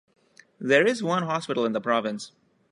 There 0.59 0.83
is 0.87 1.03
one 1.03 1.21
hospital 1.21 1.63
in 1.63 1.73
the 1.73 1.79
province. 1.79 2.31